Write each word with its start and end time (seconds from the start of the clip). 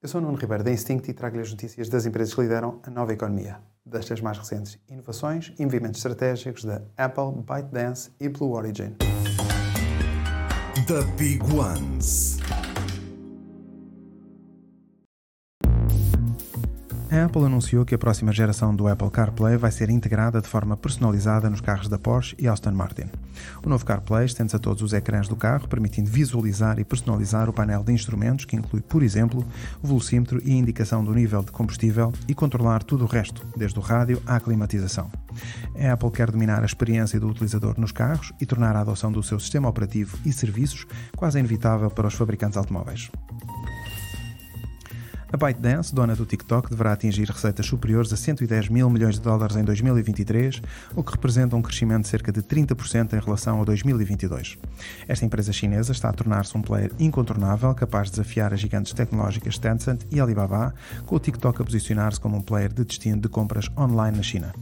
Eu 0.00 0.08
sou 0.08 0.20
Nuno 0.20 0.38
Ribeiro 0.38 0.62
da 0.62 0.70
Instinct 0.70 1.10
e 1.10 1.12
trago-lhe 1.12 1.42
as 1.42 1.50
notícias 1.50 1.88
das 1.88 2.06
empresas 2.06 2.32
que 2.32 2.40
lideram 2.40 2.80
a 2.84 2.90
nova 2.90 3.12
economia, 3.12 3.58
destas 3.84 4.20
mais 4.20 4.38
recentes 4.38 4.78
inovações 4.88 5.52
e 5.58 5.64
movimentos 5.64 5.98
estratégicos 5.98 6.64
da 6.64 6.82
Apple, 6.96 7.42
ByteDance 7.42 8.12
e 8.20 8.28
Blue 8.28 8.52
Origin. 8.52 8.94
The 10.86 11.02
Big 11.16 11.42
Ones. 11.52 12.37
A 17.10 17.24
Apple 17.24 17.42
anunciou 17.42 17.86
que 17.86 17.94
a 17.94 17.98
próxima 17.98 18.32
geração 18.32 18.76
do 18.76 18.86
Apple 18.86 19.10
CarPlay 19.10 19.56
vai 19.56 19.72
ser 19.72 19.88
integrada 19.88 20.42
de 20.42 20.48
forma 20.48 20.76
personalizada 20.76 21.48
nos 21.48 21.62
carros 21.62 21.88
da 21.88 21.98
Porsche 21.98 22.36
e 22.38 22.46
Aston 22.46 22.72
Martin. 22.72 23.06
O 23.64 23.68
novo 23.68 23.82
CarPlay 23.82 24.26
estende-se 24.26 24.56
a 24.56 24.58
todos 24.58 24.82
os 24.82 24.92
ecrãs 24.92 25.26
do 25.26 25.34
carro, 25.34 25.66
permitindo 25.68 26.10
visualizar 26.10 26.78
e 26.78 26.84
personalizar 26.84 27.48
o 27.48 27.52
painel 27.52 27.82
de 27.82 27.94
instrumentos, 27.94 28.44
que 28.44 28.56
inclui, 28.56 28.82
por 28.82 29.02
exemplo, 29.02 29.42
o 29.82 29.86
velocímetro 29.86 30.38
e 30.44 30.52
a 30.52 30.56
indicação 30.56 31.02
do 31.02 31.14
nível 31.14 31.42
de 31.42 31.50
combustível 31.50 32.12
e 32.28 32.34
controlar 32.34 32.82
tudo 32.82 33.04
o 33.04 33.08
resto, 33.08 33.46
desde 33.56 33.78
o 33.78 33.82
rádio 33.82 34.22
à 34.26 34.38
climatização. 34.38 35.10
A 35.80 35.94
Apple 35.94 36.10
quer 36.10 36.30
dominar 36.30 36.62
a 36.62 36.66
experiência 36.66 37.18
do 37.18 37.28
utilizador 37.28 37.80
nos 37.80 37.90
carros 37.90 38.34
e 38.38 38.44
tornar 38.44 38.76
a 38.76 38.80
adoção 38.80 39.10
do 39.10 39.22
seu 39.22 39.40
sistema 39.40 39.66
operativo 39.66 40.18
e 40.26 40.32
serviços 40.32 40.86
quase 41.16 41.38
inevitável 41.38 41.90
para 41.90 42.06
os 42.06 42.14
fabricantes 42.14 42.58
automóveis. 42.58 43.10
A 45.30 45.36
ByteDance, 45.36 45.94
dona 45.94 46.16
do 46.16 46.24
TikTok, 46.24 46.70
deverá 46.70 46.92
atingir 46.92 47.28
receitas 47.28 47.66
superiores 47.66 48.10
a 48.14 48.16
110 48.16 48.70
mil 48.70 48.88
milhões 48.88 49.16
de 49.16 49.20
dólares 49.20 49.56
em 49.56 49.62
2023, 49.62 50.62
o 50.96 51.02
que 51.02 51.12
representa 51.12 51.54
um 51.54 51.60
crescimento 51.60 52.02
de 52.02 52.08
cerca 52.08 52.32
de 52.32 52.42
30% 52.42 53.12
em 53.12 53.20
relação 53.20 53.60
a 53.60 53.64
2022. 53.64 54.56
Esta 55.06 55.26
empresa 55.26 55.52
chinesa 55.52 55.92
está 55.92 56.08
a 56.08 56.12
tornar-se 56.12 56.56
um 56.56 56.62
player 56.62 56.92
incontornável, 56.98 57.74
capaz 57.74 58.06
de 58.06 58.12
desafiar 58.12 58.54
as 58.54 58.60
gigantes 58.60 58.94
tecnológicas 58.94 59.58
Tencent 59.58 60.00
e 60.10 60.18
Alibaba, 60.18 60.74
com 61.04 61.16
o 61.16 61.20
TikTok 61.20 61.60
a 61.60 61.64
posicionar-se 61.64 62.18
como 62.18 62.38
um 62.38 62.42
player 62.42 62.72
de 62.72 62.82
destino 62.82 63.20
de 63.20 63.28
compras 63.28 63.68
online 63.76 64.16
na 64.16 64.22
China. 64.22 64.52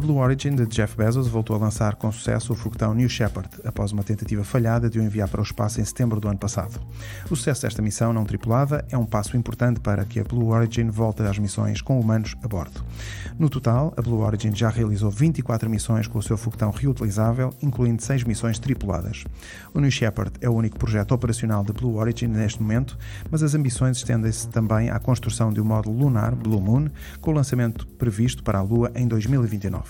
A 0.00 0.02
Blue 0.02 0.16
Origin 0.16 0.54
de 0.54 0.64
Jeff 0.64 0.96
Bezos 0.96 1.28
voltou 1.28 1.54
a 1.54 1.58
lançar 1.58 1.96
com 1.96 2.10
sucesso 2.10 2.54
o 2.54 2.56
foguetão 2.56 2.94
New 2.94 3.06
Shepard, 3.06 3.50
após 3.66 3.92
uma 3.92 4.02
tentativa 4.02 4.42
falhada 4.42 4.88
de 4.88 4.98
o 4.98 5.02
enviar 5.02 5.28
para 5.28 5.42
o 5.42 5.44
espaço 5.44 5.78
em 5.78 5.84
setembro 5.84 6.18
do 6.18 6.26
ano 6.26 6.38
passado. 6.38 6.80
O 7.26 7.36
sucesso 7.36 7.60
desta 7.60 7.82
missão 7.82 8.10
não 8.10 8.24
tripulada 8.24 8.82
é 8.90 8.96
um 8.96 9.04
passo 9.04 9.36
importante 9.36 9.78
para 9.78 10.06
que 10.06 10.18
a 10.18 10.24
Blue 10.24 10.54
Origin 10.54 10.88
volte 10.88 11.20
às 11.20 11.38
missões 11.38 11.82
com 11.82 12.00
humanos 12.00 12.34
a 12.42 12.48
bordo. 12.48 12.82
No 13.38 13.50
total, 13.50 13.92
a 13.94 14.00
Blue 14.00 14.20
Origin 14.20 14.56
já 14.56 14.70
realizou 14.70 15.10
24 15.10 15.68
missões 15.68 16.06
com 16.06 16.18
o 16.18 16.22
seu 16.22 16.38
foguetão 16.38 16.70
reutilizável, 16.70 17.52
incluindo 17.60 18.02
6 18.02 18.24
missões 18.24 18.58
tripuladas. 18.58 19.24
O 19.74 19.80
New 19.80 19.90
Shepard 19.90 20.32
é 20.40 20.48
o 20.48 20.54
único 20.54 20.78
projeto 20.78 21.12
operacional 21.12 21.62
da 21.62 21.74
Blue 21.74 21.96
Origin 21.96 22.28
neste 22.28 22.62
momento, 22.62 22.96
mas 23.30 23.42
as 23.42 23.54
ambições 23.54 23.98
estendem-se 23.98 24.48
também 24.48 24.88
à 24.88 24.98
construção 24.98 25.52
de 25.52 25.60
um 25.60 25.64
módulo 25.64 25.98
lunar, 25.98 26.34
Blue 26.34 26.58
Moon, 26.58 26.88
com 27.20 27.32
o 27.32 27.34
lançamento 27.34 27.86
previsto 27.86 28.42
para 28.42 28.60
a 28.60 28.62
Lua 28.62 28.90
em 28.94 29.06
2029. 29.06 29.89